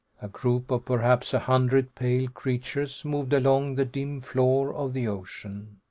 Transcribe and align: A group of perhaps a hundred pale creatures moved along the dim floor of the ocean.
A 0.19 0.27
group 0.27 0.71
of 0.71 0.83
perhaps 0.85 1.31
a 1.31 1.37
hundred 1.41 1.93
pale 1.93 2.27
creatures 2.27 3.05
moved 3.05 3.33
along 3.33 3.75
the 3.75 3.85
dim 3.85 4.19
floor 4.19 4.73
of 4.73 4.93
the 4.93 5.07
ocean. 5.07 5.77